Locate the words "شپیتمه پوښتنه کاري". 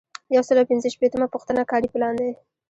0.95-1.87